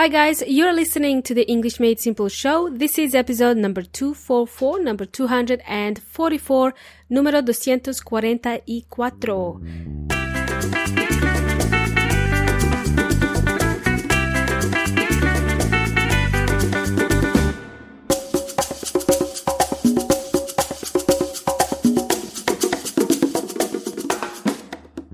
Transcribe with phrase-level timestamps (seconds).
[0.00, 2.70] Hi guys, you're listening to the English Made Simple show.
[2.70, 6.72] This is episode number 244, number 244,
[7.10, 9.60] número 244.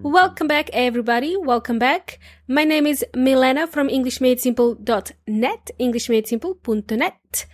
[0.00, 1.37] Welcome back, everybody.
[1.37, 2.21] Welcome back.
[2.49, 7.47] My name is Milena from EnglishMadeSimple.net, EnglishMadeSimple.net.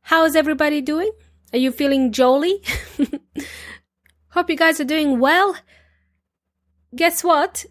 [0.00, 1.10] How's everybody doing?
[1.52, 2.62] Are you feeling jolly?
[4.30, 5.54] Hope you guys are doing well.
[6.96, 7.66] Guess what?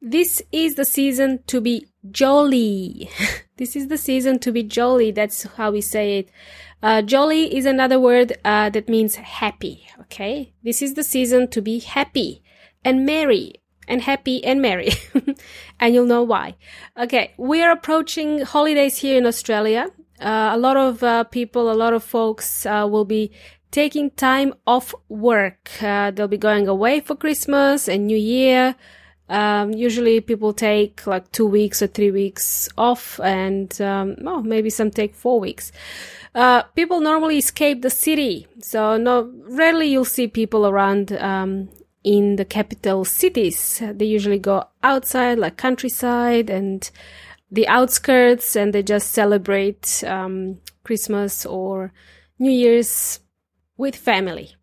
[0.00, 3.08] This is the season to be jolly.
[3.56, 5.12] this is the season to be jolly.
[5.12, 6.30] That's how we say it.
[6.82, 9.86] Uh, jolly is another word uh, that means happy.
[10.00, 12.42] Okay, this is the season to be happy
[12.84, 14.90] and merry and happy and merry.
[15.80, 16.54] and you'll know why.
[16.96, 19.90] Okay, we're approaching holidays here in Australia.
[20.20, 23.32] Uh, a lot of uh, people, a lot of folks uh, will be
[23.70, 25.70] taking time off work.
[25.82, 28.76] Uh, they'll be going away for Christmas and New Year.
[29.28, 34.70] Um, usually people take like two weeks or three weeks off and, um, oh, maybe
[34.70, 35.70] some take four weeks.
[36.34, 38.46] Uh, people normally escape the city.
[38.60, 41.68] So no, rarely you'll see people around, um,
[42.08, 43.82] in the capital cities.
[43.84, 46.90] They usually go outside, like countryside and
[47.50, 51.92] the outskirts, and they just celebrate um, Christmas or
[52.38, 53.20] New Year's
[53.76, 54.54] with family.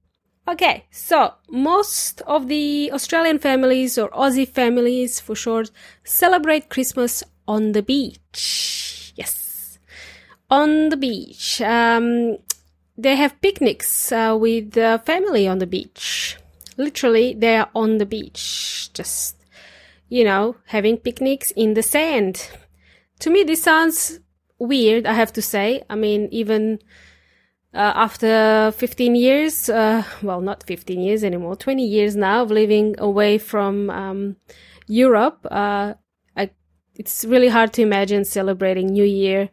[0.47, 5.69] Okay, so most of the Australian families or Aussie families for short
[6.03, 9.13] celebrate Christmas on the beach.
[9.15, 9.77] Yes,
[10.49, 11.61] on the beach.
[11.61, 12.37] Um,
[12.97, 16.37] they have picnics uh, with the family on the beach
[16.77, 19.37] literally they're on the beach, just,
[20.09, 22.49] you know, having picnics in the sand.
[23.19, 24.19] To me, this sounds
[24.59, 25.83] weird, I have to say.
[25.89, 26.79] I mean, even
[27.73, 32.95] uh, after 15 years, uh, well, not 15 years anymore, 20 years now of living
[32.99, 34.35] away from um,
[34.87, 35.93] Europe, uh,
[36.37, 36.51] I,
[36.95, 39.49] it's really hard to imagine celebrating New Year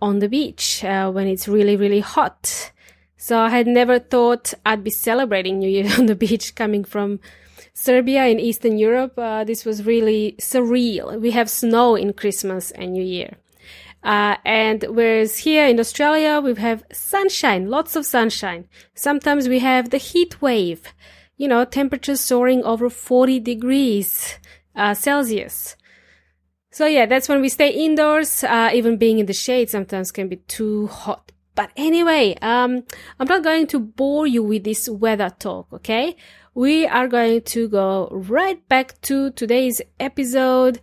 [0.00, 2.71] on the beach uh, when it's really, really hot.
[3.22, 7.20] So I had never thought I'd be celebrating New Year on the beach coming from
[7.72, 9.16] Serbia in Eastern Europe.
[9.16, 11.20] Uh, this was really surreal.
[11.20, 13.36] We have snow in Christmas and New Year.
[14.02, 18.66] Uh, and whereas here in Australia, we have sunshine, lots of sunshine.
[18.96, 20.92] Sometimes we have the heat wave,
[21.36, 24.36] you know, temperatures soaring over 40 degrees
[24.74, 25.76] uh, Celsius.
[26.72, 28.42] So yeah, that's when we stay indoors.
[28.42, 31.31] Uh, even being in the shade sometimes can be too hot.
[31.54, 32.84] But anyway, um,
[33.20, 36.16] I'm not going to bore you with this weather talk, okay?
[36.54, 40.80] We are going to go right back to today's episode,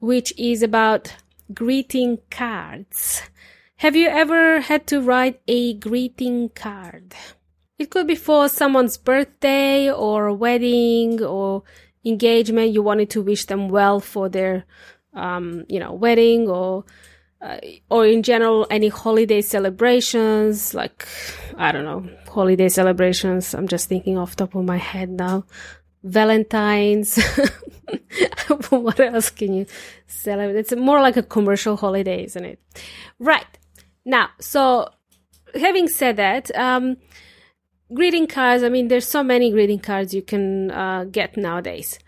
[0.00, 1.14] which is about
[1.54, 3.22] greeting cards.
[3.76, 7.14] Have you ever had to write a greeting card?
[7.78, 11.62] It could be for someone's birthday or wedding or
[12.04, 12.72] engagement.
[12.72, 14.64] You wanted to wish them well for their,
[15.14, 16.84] um, you know, wedding or
[17.40, 17.58] uh,
[17.90, 21.06] or in general any holiday celebrations like
[21.56, 25.44] i don't know holiday celebrations i'm just thinking off top of my head now.
[26.04, 27.18] Valentines.
[28.70, 29.66] What else can you
[30.06, 30.58] celebrate?
[30.58, 32.60] It's more like a commercial holiday isn't it?
[33.18, 33.46] Right.
[34.04, 34.88] Now so
[35.54, 36.96] having said that um
[37.94, 41.98] greeting cards i mean there's so many greeting cards you can uh, get nowadays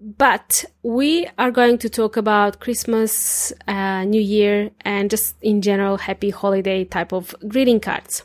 [0.00, 5.98] but we are going to talk about Christmas, uh, New Year, and just in general,
[5.98, 8.24] happy holiday type of greeting cards.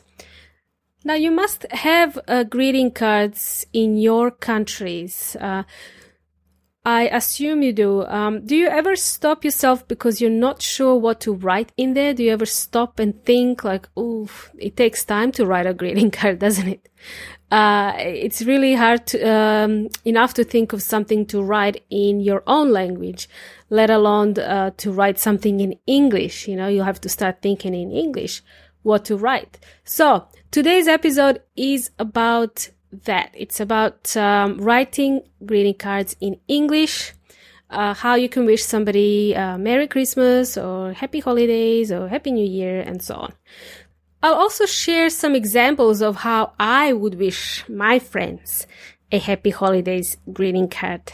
[1.04, 5.36] Now, you must have uh, greeting cards in your countries.
[5.38, 5.62] Uh,
[6.86, 8.06] I assume you do.
[8.06, 12.14] Um, do you ever stop yourself because you're not sure what to write in there?
[12.14, 16.10] Do you ever stop and think like, oh, it takes time to write a greeting
[16.12, 16.88] card, doesn't it?
[17.50, 22.42] Uh, it's really hard to, um, enough to think of something to write in your
[22.46, 23.28] own language,
[23.70, 26.48] let alone uh, to write something in English.
[26.48, 28.42] You know, you have to start thinking in English
[28.82, 29.58] what to write.
[29.84, 32.68] So today's episode is about
[33.04, 33.30] that.
[33.34, 37.12] It's about um, writing greeting cards in English.
[37.68, 42.46] Uh, how you can wish somebody uh, Merry Christmas or Happy Holidays or Happy New
[42.46, 43.32] Year and so on.
[44.26, 48.66] I'll also share some examples of how I would wish my friends
[49.12, 51.12] a happy holidays greeting card.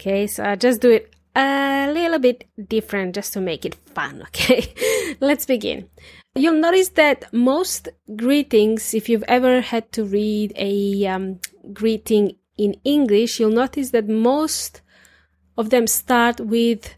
[0.00, 4.22] Okay, so I'll just do it a little bit different just to make it fun.
[4.28, 4.72] Okay,
[5.20, 5.90] let's begin.
[6.34, 11.40] You'll notice that most greetings, if you've ever had to read a um,
[11.74, 14.80] greeting in English, you'll notice that most
[15.58, 16.94] of them start with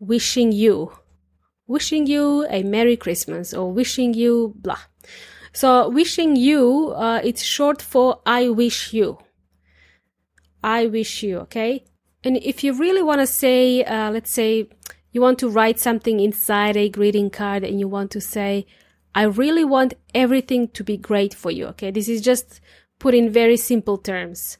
[0.00, 0.92] wishing you
[1.66, 4.78] wishing you a Merry Christmas or wishing you blah.
[5.52, 9.18] So wishing you, uh, it's short for I wish you.
[10.62, 11.84] I wish you, okay?
[12.24, 14.68] And if you really want to say, uh, let's say
[15.12, 18.66] you want to write something inside a greeting card and you want to say,
[19.14, 21.90] I really want everything to be great for you, okay?
[21.90, 22.60] This is just
[22.98, 24.58] put in very simple terms.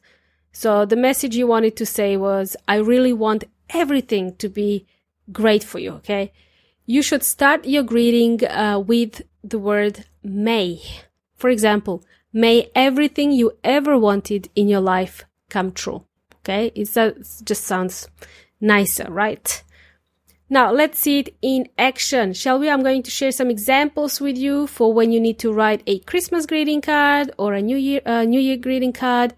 [0.53, 4.87] So the message you wanted to say was, I really want everything to be
[5.33, 6.33] great for you, okay?
[6.86, 10.82] You should start your greeting uh, with the word may.
[11.34, 16.04] For example, may everything you ever wanted in your life come true.
[16.40, 16.92] Okay, it
[17.44, 18.08] just sounds
[18.60, 19.62] nicer, right?
[20.50, 22.69] Now let's see it in action, shall we?
[22.69, 26.00] I'm going to share some examples with you for when you need to write a
[26.00, 29.34] Christmas greeting card or a New Year uh, New Year greeting card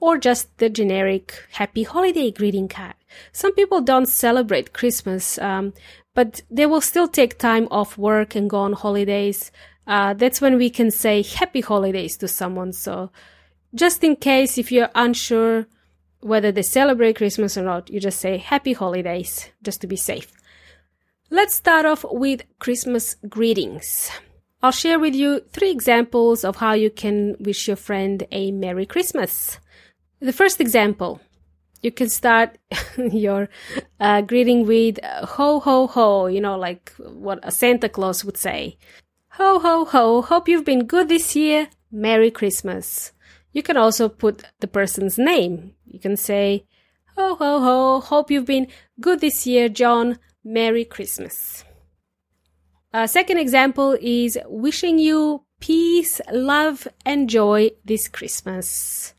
[0.00, 2.94] or just the generic Happy Holiday greeting card.
[3.32, 5.74] Some people don't celebrate Christmas, um,
[6.18, 9.52] but they will still take time off work and go on holidays.
[9.86, 12.72] Uh, that's when we can say Happy Holidays to someone.
[12.72, 13.12] So,
[13.72, 15.68] just in case if you're unsure
[16.18, 20.32] whether they celebrate Christmas or not, you just say Happy Holidays just to be safe.
[21.30, 24.10] Let's start off with Christmas greetings.
[24.60, 28.86] I'll share with you three examples of how you can wish your friend a Merry
[28.86, 29.60] Christmas.
[30.18, 31.20] The first example,
[31.82, 32.58] you can start
[32.96, 33.48] your
[34.00, 38.78] uh, greeting with ho ho ho, you know, like what a Santa Claus would say.
[39.32, 41.68] Ho ho ho, hope you've been good this year.
[41.90, 43.12] Merry Christmas.
[43.52, 45.72] You can also put the person's name.
[45.86, 46.66] You can say,
[47.16, 48.68] ho ho ho, hope you've been
[49.00, 50.18] good this year, John.
[50.44, 51.64] Merry Christmas.
[52.92, 59.14] A second example is wishing you peace, love, and joy this Christmas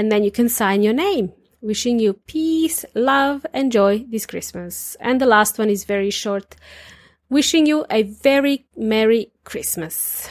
[0.00, 1.30] and then you can sign your name.
[1.60, 4.96] Wishing you peace, love, and joy this Christmas.
[4.98, 6.56] And the last one is very short.
[7.28, 10.30] Wishing you a very Merry Christmas.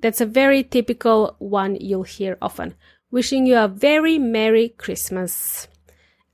[0.00, 2.74] That's a very typical one you'll hear often.
[3.10, 5.66] Wishing you a very Merry Christmas.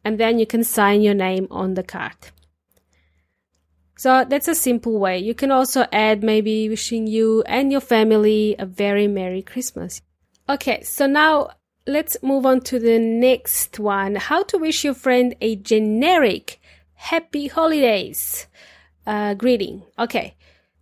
[0.04, 2.16] And then you can sign your name on the card.
[3.96, 5.18] So that's a simple way.
[5.20, 10.02] You can also add maybe wishing you and your family a very Merry Christmas.
[10.48, 11.50] Okay, so now
[11.90, 14.14] let's move on to the next one.
[14.14, 16.60] How to wish your friend a generic
[16.94, 18.46] happy holidays
[19.06, 19.82] uh, greeting.
[19.98, 20.36] Okay.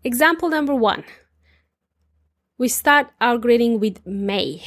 [0.04, 1.04] Example number one.
[2.58, 4.62] We start our greeting with May.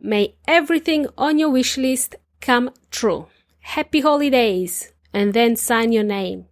[0.00, 3.26] May everything on your wish list come true.
[3.60, 4.92] Happy holidays.
[5.12, 6.46] And then sign your name.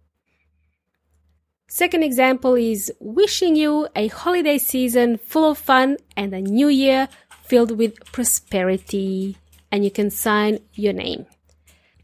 [1.67, 7.09] Second example is wishing you a holiday season full of fun and a new year
[7.53, 9.37] filled with prosperity
[9.71, 11.23] and you can sign your name.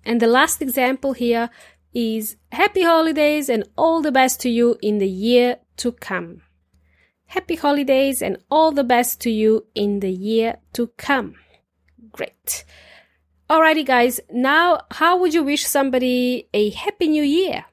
[0.05, 1.49] And the last example here
[1.91, 6.43] is happy holidays and all the best to you in the year to come.
[7.25, 11.33] Happy holidays and all the best to you in the year to come.
[12.11, 12.63] Great.
[13.49, 17.65] Alrighty guys, now how would you wish somebody a happy new year?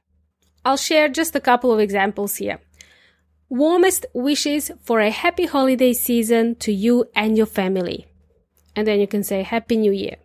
[0.64, 2.58] I'll share just a couple of examples here.
[3.48, 8.06] Warmest wishes for a happy holiday season to you and your family.
[8.74, 10.16] And then you can say Happy New Year.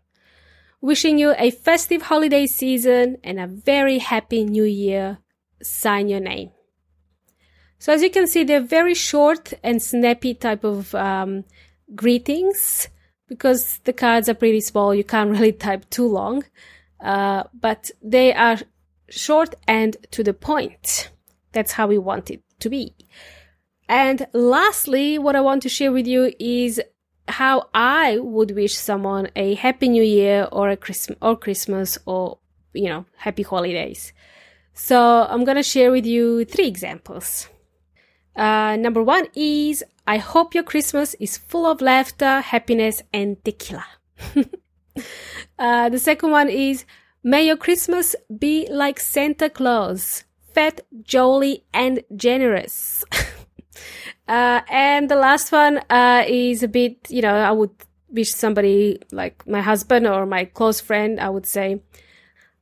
[0.81, 5.19] Wishing you a festive holiday season and a very happy new year.
[5.62, 6.50] Sign your name.
[7.77, 11.45] So as you can see, they're very short and snappy type of um,
[11.94, 12.90] greetings
[13.28, 14.95] because the cards are pretty small.
[14.95, 16.44] You can't really type too long,
[16.99, 18.57] uh, but they are
[19.09, 21.11] short and to the point.
[21.52, 22.96] That's how we want it to be.
[23.90, 26.81] And lastly, what I want to share with you is
[27.28, 32.40] how I would wish someone a happy new year or a Christmas or Christmas or
[32.74, 34.14] you know, happy holidays.
[34.74, 37.50] So I'm going to share with you three examples.
[38.36, 43.86] Uh, number one is I hope your Christmas is full of laughter, happiness, and tequila.
[45.60, 46.86] uh, the second one is
[47.24, 53.04] May your Christmas be like Santa Claus, fat, jolly, and generous.
[54.28, 57.72] uh, and the last one uh, is a bit, you know, I would
[58.10, 61.81] wish somebody like my husband or my close friend, I would say,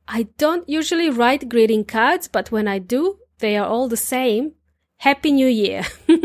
[0.06, 4.54] I don't usually write greeting cards, but when I do, they are all the same.
[4.96, 5.84] Happy New Year.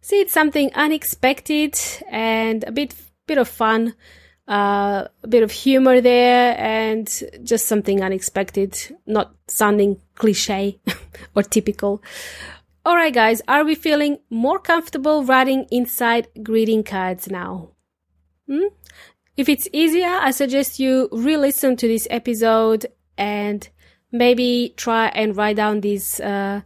[0.00, 1.78] See, it's something unexpected
[2.10, 2.94] and a bit,
[3.26, 3.94] bit of fun
[4.48, 7.08] uh, a bit of humor there and
[7.42, 10.78] just something unexpected, not sounding cliche
[11.34, 12.02] or typical.
[12.86, 17.70] Alright guys, are we feeling more comfortable writing inside greeting cards now?
[18.46, 18.66] Hmm?
[19.36, 22.86] If it's easier, I suggest you re-listen to this episode
[23.16, 23.66] and
[24.12, 26.60] maybe try and write down these uh,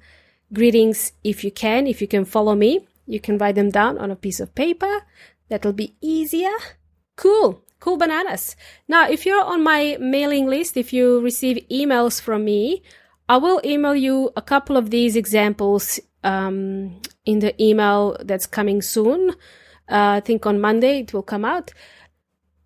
[0.52, 1.86] greetings if you can.
[1.86, 5.02] If you can follow me, you can write them down on a piece of paper.
[5.48, 6.56] That'll be easier.
[7.16, 7.62] Cool.
[7.80, 8.56] Cool bananas.
[8.88, 12.82] Now, if you're on my mailing list, if you receive emails from me,
[13.28, 18.82] I will email you a couple of these examples um, in the email that's coming
[18.82, 19.30] soon.
[19.90, 21.72] Uh, I think on Monday it will come out.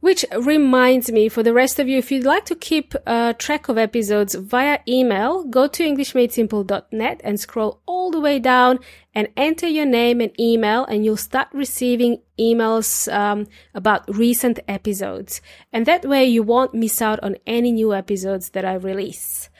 [0.02, 3.68] Which reminds me, for the rest of you, if you'd like to keep uh, track
[3.68, 8.80] of episodes via email, go to EnglishMadeSimple.net and scroll all the way down
[9.14, 15.40] and enter your name and email, and you'll start receiving emails um, about recent episodes.
[15.72, 19.50] And that way, you won't miss out on any new episodes that I release.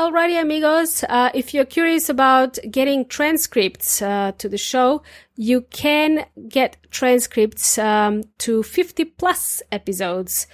[0.00, 1.04] Alrighty, amigos.
[1.10, 5.02] Uh, if you're curious about getting transcripts uh, to the show,
[5.36, 10.46] you can get transcripts um, to 50 plus episodes.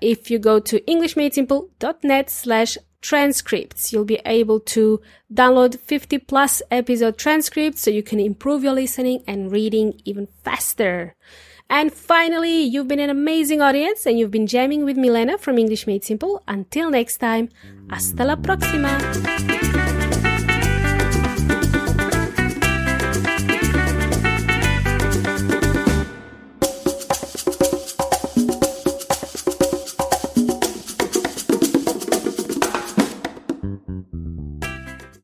[0.00, 5.00] If you go to englishmadesimple.net slash transcripts, you'll be able to
[5.34, 11.16] download 50 plus episode transcripts so you can improve your listening and reading even faster.
[11.72, 15.86] And finally, you've been an amazing audience and you've been jamming with Milena from English
[15.86, 16.42] Made Simple.
[16.46, 17.48] Until next time,
[17.88, 20.01] hasta la próxima!